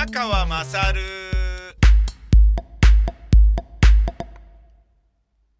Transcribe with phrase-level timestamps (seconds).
[0.00, 1.02] 宮川まさる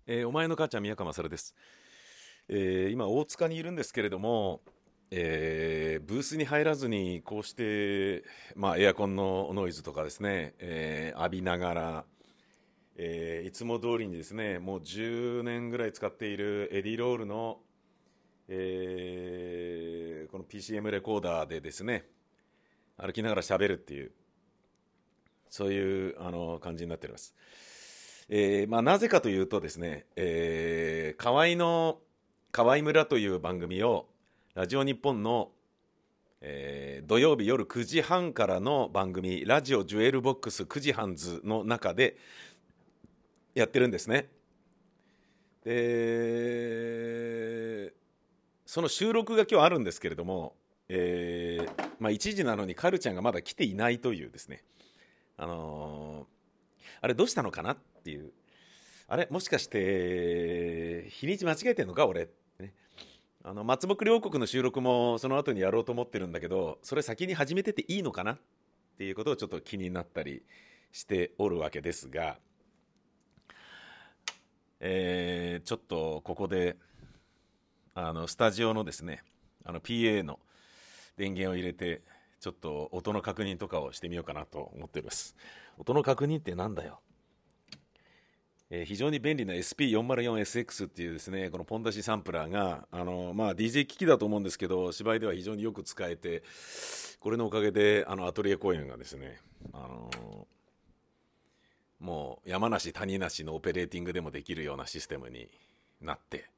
[0.06, 1.54] えーお前の母ちゃん宮川勝です、
[2.48, 4.62] えー今大塚にいるんですけれども、
[5.10, 8.24] えーブースに入らずにこうして、
[8.56, 12.04] まあ、エアコンのノイズとかですね、えー浴びながら、
[12.96, 17.58] えーいつも通りにですねもう10年ぐらい使っているエディロールの、
[18.48, 22.06] えーこの PCM レコーダーでですね
[22.96, 24.12] 歩きながら喋るっていう
[25.50, 27.34] そういうあの感じになっております。
[28.28, 31.98] えーまあ、なぜかというとですね、えー、河合の
[32.52, 34.06] 河合村という番組を
[34.54, 35.50] ラジオ日本の、
[36.40, 42.16] えー土曜日夜9時半からの番組ラジオジュエルボックス9時半図の中で
[43.54, 44.28] やってるんですね
[45.64, 47.92] で
[48.64, 50.54] その収録が今日あるんですけれども、
[50.88, 51.66] えー
[51.98, 54.62] まあ、1時なのにカルちゃんがまだ来ていないというですね
[55.40, 56.40] あのー
[57.02, 58.30] あれどうしたのかなっていう。
[59.08, 62.24] あれもしかして日にち間違えてんのか俺。
[62.24, 62.74] ってね。
[63.42, 68.38] あの松木両国の収録もその後にやろうと思ってるんだけどそれ先に始めてていいのかなっ
[68.98, 70.42] ていうことをちょっと気になったり
[70.92, 72.36] しておるわけですが、
[74.80, 76.76] えーちょっとここで
[77.94, 79.22] あのスタジオのですね
[79.64, 80.38] あの PA の
[81.16, 82.02] 電源を入れて
[82.40, 85.36] ちょっと音の確認とかをしてみようかなと思っております。
[85.78, 87.00] 音の確認ってなんだよ。
[88.70, 96.44] えー非常に便利な SP404SX っていうですねこのポン出しサンプラーがあの、まあ、DJ 機器だと思うんですけど芝居では非常によく使えて
[97.18, 99.38] これのおかげであのアトリエ公演がですね
[99.72, 100.46] あの
[101.98, 105.50] もう山梨谷梨のオペレーティングでもできるようなシステムに
[106.00, 106.48] なって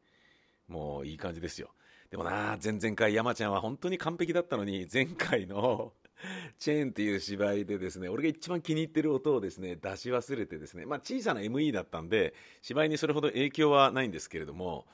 [0.69, 1.70] もういい感じですよ。
[2.12, 5.94] でもな前々回山ちゃんは本当に完璧だったのに 前回の
[6.58, 14.86] チェーンっていう芝居でですね俺が一番気に入ってる音をですね出し忘れてですねまあ小さな ME だったんで芝居にそれほど影響はないんですけれども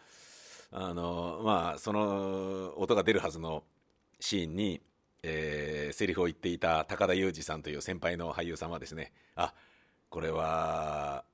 [0.70, 3.64] あのまあその音が出るはずの
[4.20, 4.80] シーンに、
[5.24, 9.54] えーセリフを言っていた高田裕二さんという先輩の俳優さんはですねあ
[10.08, 11.24] これは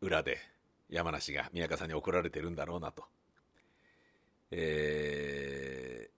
[0.00, 0.38] 裏で
[0.88, 3.04] 山梨が宮川さんに怒られてるんだろうなと。
[4.50, 6.10] えー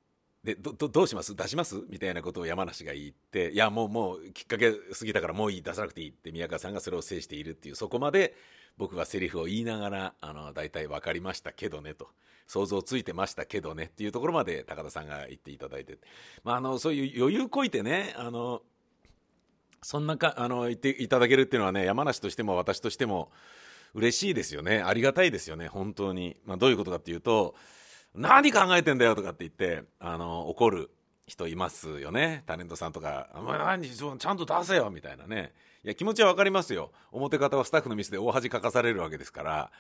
[0.45, 1.37] でどどどうします？
[1.37, 1.77] 出します？
[1.89, 8.35] みたいなことを山梨が言っていやもうもうきっかけ過ぎたからもういい出さなくていいって宮川さんがそれを制しているっていうそこまで
[8.77, 12.09] 僕はセリフを言いながらあの大体分かりましたけどねと。
[12.49, 15.97] 想像ついてましたけどねっていうところまで高田さんが言っていただいて、
[16.43, 18.63] まあ、あのそういう余裕こいてねあの
[19.81, 23.31] そんなかあの言っていただけるっていうのはね山梨としても私としても
[23.95, 24.83] 嬉しいですよね。
[24.83, 25.69] ありがたいですよね。
[25.69, 27.55] 本当に、まあ、どういうことかっていうと
[28.15, 30.91] 何考えてんだよとかって言ってあの怒る
[31.27, 32.43] 人いますよね。
[32.47, 35.53] タレントさんとか「お前何そうちゃんと出せよ」みたいなね
[35.85, 39.71] いや気持ちは分かりますよ表方はスタッフのミスで大恥かかされるわけですから。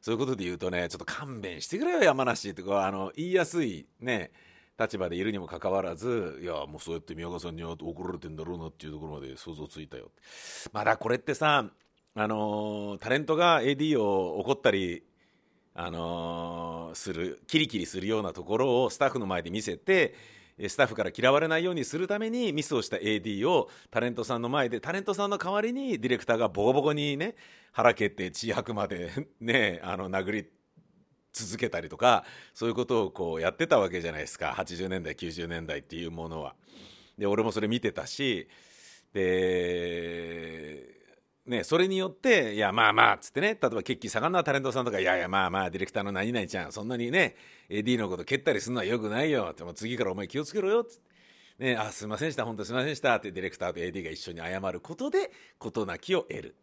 [0.00, 4.30] そういうことで言うとねちょっと勘弁してくれよ山梨ってこうあの言いやすいね
[4.78, 10.12] 立場でいるにもかかわらずいやもうそうやって宮川さんには怒られてんだろうなっていうところまで想像ついたよ
[10.72, 11.68] まだこれってさ
[12.14, 15.02] あのータレントが AD を怒ったり
[15.80, 20.14] あのーするキリキリするようなところをスタッフの前で見せて
[20.66, 27.36] スタッフから嫌われないようにするためにミスをした AD をタレントさんの前でタレントさんの代わりにディレクターがボコボコにね
[27.70, 30.48] 腹蹴って血吐くまで ねあの殴り
[31.32, 32.24] 続けたりとか
[32.54, 36.56] そういうことをこうやってたわけじゃないですか80年代90年代っていうものは。
[37.16, 38.48] で俺もそれ見てたし
[39.12, 40.97] で
[41.48, 47.36] ね、それによって、いや、まあまあ、つってね、例えば、血気盛んなタレントさんとか、いやいや、まあまあ、ディレクターの何々ちゃん、そんなにね、
[47.70, 49.48] AD のこと蹴ったりするのはよくないよ。
[49.52, 50.84] っても次からお前気をつけろよ。
[50.84, 51.08] つって。
[51.58, 53.16] ね、あ、すいませんでした、本当すいませんでした。
[53.16, 56.56] ってディレクターと AD が一緒に謝ることで、事なきを得る。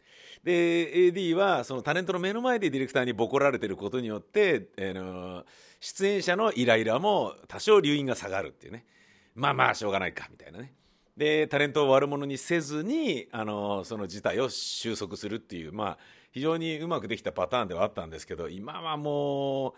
[0.43, 5.43] で、AD は、そのタレントの目の前でディレクターにボコられてることによって、あの
[5.81, 8.85] 出演者のイライラも多少留飲が下がるっていうね。
[9.33, 10.73] まあまあ、しょうがないか、みたいなね。
[11.17, 15.97] でタレントを悪者にせずにあのその事態を収束するっていう、まあ、
[16.31, 19.73] 非常にうまくできたパターンではあったんですけど今はもう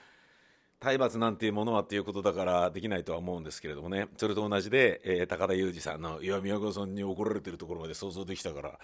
[0.80, 8.80] 体罰なんていうものはっていうことだからできないとは思うんですけれどもねそれと同じで、えー高田裕二さんの「いや宮川さんに怒られてるところまで想像できたから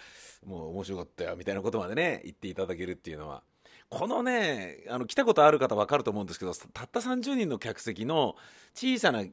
[0.45, 3.43] もう面白かったよ」みたいなことまでね言っていただけるっていうのは。
[3.89, 8.35] このねあの来たことある方分かると思うんですけどたった30人の客席の
[8.73, 9.23] 小さな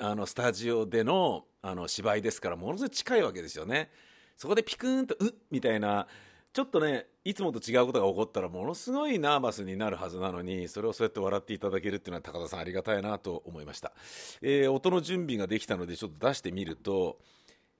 [0.00, 3.90] あのスタジオでのあの芝居ですからものすごい近いわけですよね。
[4.36, 6.06] そこでピクーンと「うっ」みたいな
[6.52, 13.92] ちょっとねいつもと違うことが起こったらものすごいナーバスになるはずなのにそれをそうやって笑っていただけるっていうのは高田さんありがたいなと思いました、
[14.40, 17.18] えー音の準備ができたのでちょっと出してみると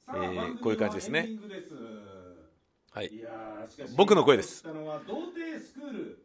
[0.09, 1.29] えーこういう感じですね
[2.91, 3.13] はい。
[3.97, 4.65] 僕の声です。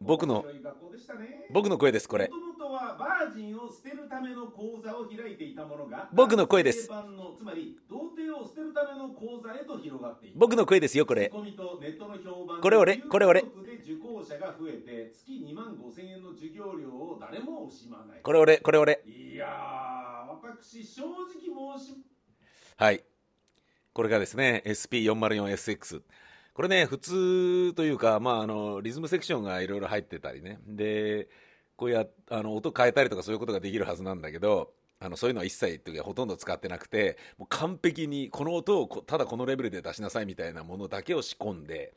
[0.00, 0.44] 僕の
[1.50, 2.28] 僕の声ですこれ。
[2.28, 6.88] もともとはバージンを捨てるための講座を開いていたものが僕の声です。
[6.88, 10.38] 定番のつまり童貞を捨てるための講座へと広がっていった。
[10.38, 11.30] 僕の声ですよこれ。
[12.62, 13.42] これ俺これ俺。
[13.42, 18.20] 中国で受講者が増えて月2万5千円の授業料を誰も惜しまない。
[18.22, 19.02] これ俺これ俺。
[19.06, 21.94] いやー私正直申し
[22.76, 23.04] はい。
[23.92, 26.02] これがですね SP404SX
[26.54, 30.60] これね普通というか、まあ、あのリズムセクションがいろいろ入ってたりね。
[30.66, 31.28] で
[31.76, 41.92] こうやあの音変えたりとかそういうことができるはずなんだけどあのそういうのは一切というかほとんど使ってなくてもう完璧にこの音をこただこのレベルで出しなさいみたいなものだけを仕込んで、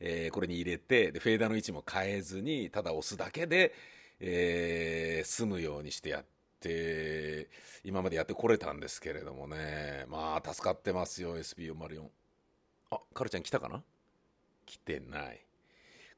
[0.00, 3.72] えーこれに入れてでフェーダーの位置も変えずにただ押すだけで、
[4.18, 6.24] えー済むようにしてやっ
[6.60, 7.48] て
[7.84, 10.06] 今までやってこれたんですけれどもね。
[10.08, 12.02] まあ助かってますよ SP404
[12.90, 13.82] あカルちゃん来たかな？
[14.66, 15.40] 来てない。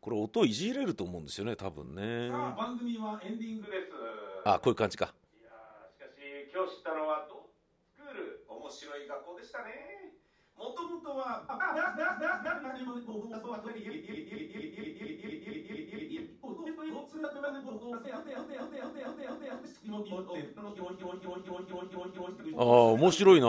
[0.00, 2.29] これ音いじれると思うんですよね多分ね。
[2.29, 3.93] さあ番組はエンディングです。
[4.44, 5.14] あこういう感じか。
[5.41, 6.20] いやーしかし
[6.52, 10.12] 今日知ったのはドスクール面白い学校でしたね。
[10.56, 13.64] もともとはあだだだだ何も僕がそうは
[22.56, 23.41] ああ面白い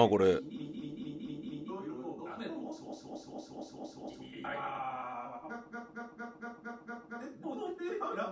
[8.16, 8.32] な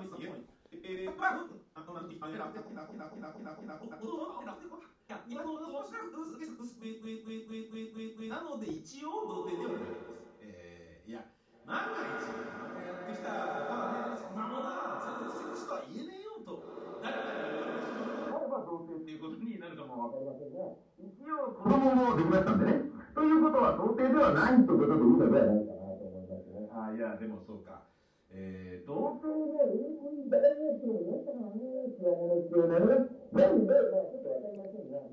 [8.13, 10.13] これなので一応童貞ではないです。
[10.41, 11.25] えー、いや、
[11.65, 16.61] 万が一、漫画やってきた方はね、そんなものは全然セックスとは言えねえよと、
[17.01, 22.85] 誰かに言われてしまうのであれば童貞っていうことになるかもわかりませんが、一応子供もできましたんでね。
[23.13, 26.69] ということは童貞ではないということでいいのではないかなと思いますね。
[26.69, 27.92] あいや、でもそうか。
[28.35, 29.21] えー、と。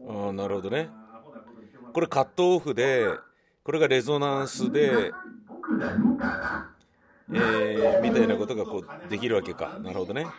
[0.08, 0.88] ああなるほどね
[1.92, 3.06] これカットオフで
[3.62, 5.12] これがレゾナンスで、
[7.32, 10.30] えーみたいなことがこうできるわけかなるほどね呆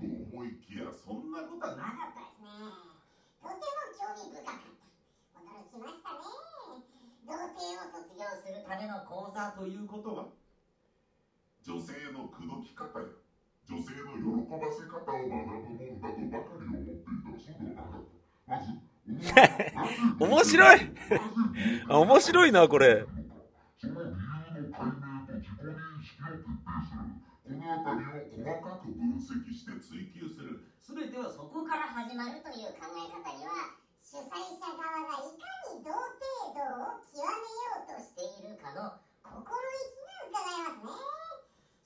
[0.00, 1.92] れると思いきや、そんなことはなかった。
[1.92, 2.48] なかったですね。
[3.42, 3.60] とても
[3.98, 4.70] 興味深かった。
[5.42, 6.30] 驚きましたね。
[7.26, 10.41] 童貞を卒業するための講座ということは？
[11.64, 13.06] 女性の口説き方や
[13.70, 18.50] 女性の喜ばせ方を学ぶもんだとばかり思っていたらそうではなかった。
[18.50, 18.74] まず、
[20.18, 20.80] 面白い
[21.88, 23.06] あ 面白いなこれ
[23.78, 27.06] その理由の解明と自己認識を徹底する。
[27.42, 30.66] このあたりを細かく分析して追求する。
[30.80, 36.58] すべてはそこから始まるという考え方には、主催者側がいかに童貞道
[36.90, 41.21] を極めようとしているかの心意気が伺えますね。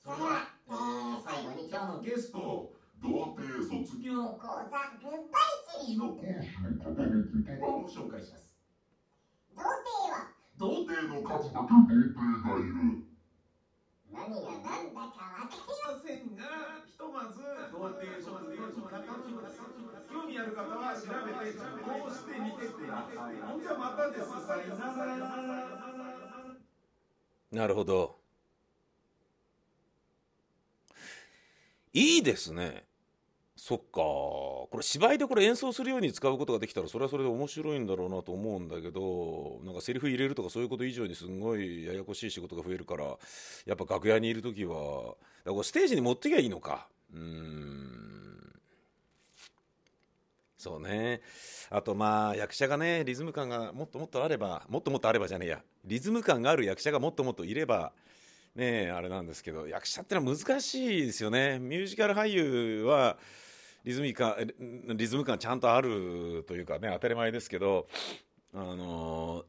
[0.07, 2.71] それでは、えー、最後に今日のゲスト、
[3.03, 8.55] 童貞卒業講座グッバイチリの講師の方の言葉を紹介します。
[9.51, 13.03] 童貞は童貞の数だけ童貞がいる。
[14.07, 18.55] 何が何だか分かりませんが、ひとまず童貞書で
[20.07, 23.35] 興味ある方は調べて受講してみてください。
[23.43, 24.31] ほんじゃまたです。
[24.47, 25.19] さよなら。
[27.51, 28.16] なるほど
[31.93, 32.85] いいですね。
[33.57, 33.85] そっか。
[33.95, 43.17] これ芝居でこれ演奏するように使うことができたらそれはそれで面白いんだろうなと思うんだけどなんかセリフ入れるとかそういうこと以上にすごいややこしい仕事が増えるから
[43.65, 46.87] やっぱ楽屋にいる時はだからステージに持ってきゃいいのか。
[47.11, 48.61] うん。
[50.59, 51.21] そうね。
[51.71, 55.63] あとまあ役者がねリズム感がもっともっとあればもっともっとあればじゃねえや。
[55.83, 57.93] リズム感がある役者がもっともっといれば
[58.57, 61.59] ねえあれなんですけど役者ってのは難しいですよね。
[61.59, 63.17] ミュージカル俳優は
[63.83, 67.87] リズミカリズム感ちゃんとあるというかね当たり前ですけど
[68.55, 69.45] あの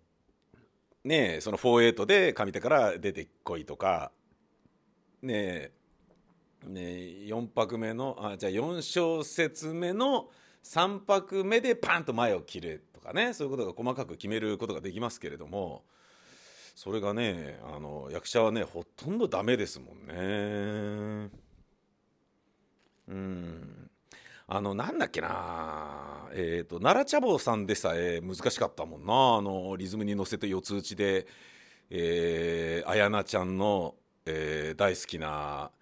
[1.05, 4.13] ねえその48で上手から出てこいとか
[5.23, 5.73] ねえ
[6.67, 6.81] ね
[7.29, 10.29] 4拍目のあじゃあ4小節目の
[10.65, 15.83] 3拍目でパンと前を切れとかねそういうことが細かく決めることができますけれども
[16.79, 21.29] それがねあの役者はねほとんどダメですもんね。
[23.09, 23.91] うん。
[24.47, 26.29] あのなんだっけな。
[26.35, 29.13] えっ、と奈良茶坊さんでさえ難しかったもんな。
[29.39, 31.27] あのリズムに乗せて四つ打ちで
[31.91, 35.73] えー、綾菜ちゃんの、えー大好きな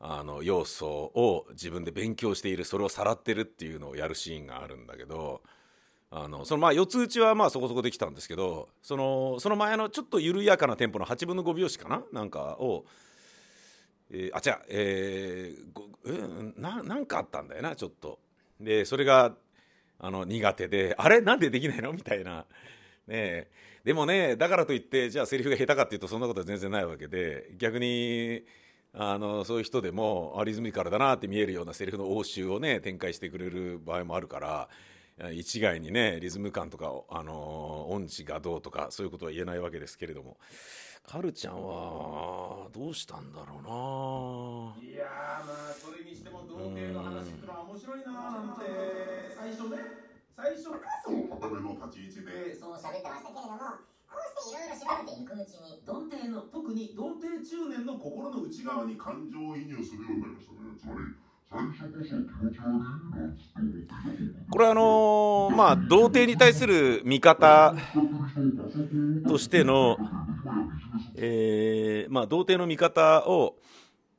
[0.00, 2.66] あの要素を自分で勉強している。
[2.66, 5.40] それをさらってるっていうのをやるシーンがあるんだけど。
[6.10, 12.02] あのそのまあ四つ打ちはまあそこそこできたんですけどそのその前のちょっと緩やかなテンポの8分の5拍子かな？
[12.12, 12.84] なんかを、
[14.10, 18.18] えー、あ違うえー、ごうんななんかあったんだよなちょっと。
[18.60, 19.34] でそれが
[19.98, 21.20] あの苦手であれ？
[21.20, 21.92] なんでできないの？
[21.92, 22.46] みたいな。
[23.06, 23.48] ね
[23.84, 28.42] でもねだからといってじゃあセリフが下手かっていうとそんなことは全然ないわけで逆に
[28.92, 34.68] あのそういう人でもあリズミカルだなって見えるようなセリフの応酬をね展開してくれる場合もあるから
[35.32, 40.38] 一概にねリズム感とか、あの音痴がどうとかそういうことは言えないわけですけれども。
[41.06, 44.82] カルちゃんはどうしたんだろうな。
[44.82, 45.06] いや
[45.46, 48.58] まあそれにしても童貞の話ってのは面白いななん。
[48.58, 48.66] て
[49.38, 49.78] 最初ね。
[50.34, 50.66] 最初。
[50.66, 52.58] その固めの立ち位置で。
[52.58, 53.86] そう喋ってましたけれども。
[54.10, 60.74] こうしていろいろ調べていくうちに童貞の特に童貞中年の心の内側に感情移入するようになりましたね。
[60.74, 61.14] つまり
[61.46, 67.74] 最初こそ気持ち悪いなんつって思っていたこれあのまあ童貞に対する見方
[69.28, 69.98] としての、
[71.14, 73.56] えーまあ、童貞の見方を、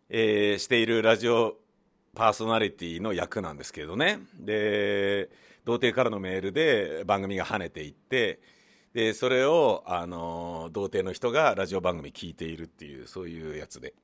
[0.10, 1.56] えーしているラジオ
[2.14, 4.20] パーソナリティの役なんですけどね。
[4.40, 5.32] で
[5.66, 8.40] 童貞からのメールで番組が跳ねていって
[8.94, 13.96] でそれを、あの童貞の人がラジオ番組聞いているっていうそういうやつで。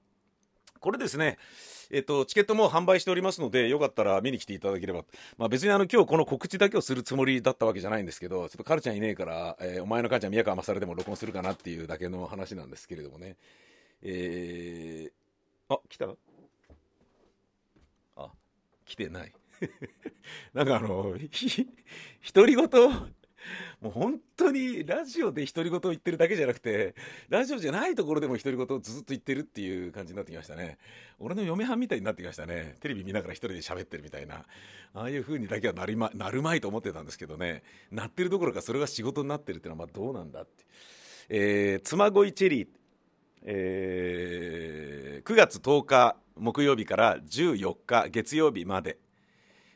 [0.84, 1.38] これですね
[1.92, 5.06] えっと、チケットも販売しておりますので、よかったら見に来ていただければ。
[5.38, 13.36] まあ別にあの、今日この告知だけをするつもりだったわけじゃないんですけど、ちょっとカルちゃんいねえから、えーお前の母ちゃん宮川勝でも録音するかなっていうだけの話なんですけれどもね。
[14.02, 16.08] えー、あ、来た？
[18.16, 18.32] あ、
[18.86, 19.34] 来てない。
[20.54, 21.68] なんかあの、ひ
[22.34, 22.68] 独り言
[23.82, 26.96] もう本当にラジオで独り言を言ってるだけじゃなくて、
[27.30, 30.78] ラジオじゃないところでも独り言をずっと言ってるっていう感じになってきましたね。
[31.20, 32.76] 俺の嫁はんみたいになってきましたね。
[32.80, 34.46] テレビ見ながら一人で喋ってるみたいな。
[34.94, 37.64] ああいう風にだけはなりま、なるまいと思ってたんですけどね。
[37.92, 40.66] なってるどころかそれが仕事になってるっていうのはまあどうなんだって。
[41.30, 42.68] えー、妻恋チェリー。
[43.46, 48.98] えー9月10日木曜日から14日月曜日まで。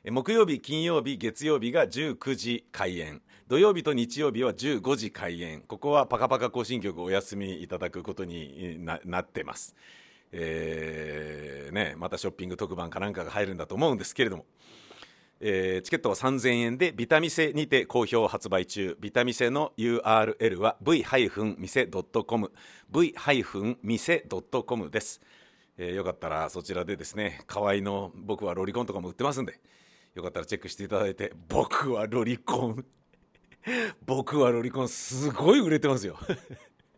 [0.03, 3.21] 木曜日、金曜日、月曜日が19時開演。
[3.48, 5.62] 土曜日と日曜日は15時開演。
[5.62, 9.74] ここはパカパカ行進曲お休みいただくことにななってます。
[10.34, 14.46] えーね、またショッピング特番かなんかが入るんだと思うんですけれども、
[15.39, 22.51] えーチケットは3000円でビタミセにて好評発売中ビタミセの URL は v-mise.com
[22.92, 25.22] v-mise.com です、
[25.77, 29.62] えーよかったらそちらでですね河合の僕はロリコンとかも売ってますんで
[30.16, 32.84] よかったらチェックしていただいて僕はロリコン
[34.05, 36.17] 僕はロリコンすごい売れてますよ。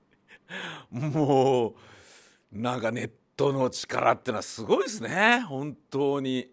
[0.91, 1.75] も
[2.51, 5.45] うなんかネットの力ってのはすごいですね。
[5.47, 6.51] 本当に。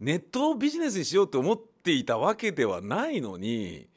[0.00, 3.88] ネットをビジネスにしようと思っていたわけではないのに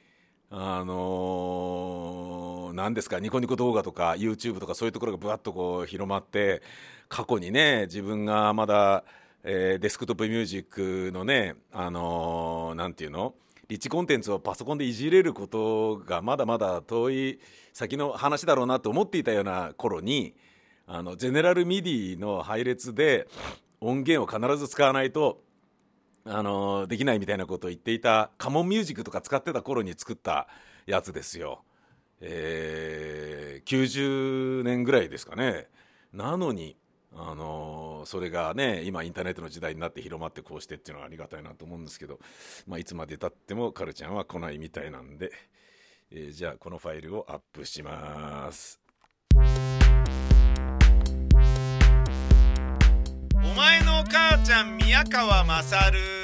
[0.50, 6.62] あのー何ですかニコニコ動画とか YouTube とかそういうところがぶわっとこう広まって
[7.10, 9.04] 過去にね自分がまだ、
[9.44, 13.36] えーデスクトップミュージックのねあのーていうの？
[13.70, 17.40] リッチコンテンツをパソコンでいじれることがまだまだ遠い
[17.72, 20.36] 先の話だろうなと思っていたような頃に
[20.88, 23.28] あのゼネラルミディの配列で
[23.80, 25.42] 音源を必ず使わないと
[26.26, 30.48] あのできないみたいなことを言っていたカモンミュージックとか使ってた頃に作った
[30.86, 31.64] やつですよ。
[32.22, 35.68] えー90年ぐらいですかね。
[36.12, 36.76] なのに、
[37.16, 42.20] あのそれがね今インターネットの時代になって広まってこうしてっていうのはありがたいなと思うんですけど、
[42.68, 45.32] まあ、いつまでたってもカルちゃんは来ないみたいなんで、
[46.12, 48.80] えーじゃあこのファイルをアップします。
[53.34, 56.19] お前の母ちゃん宮川勝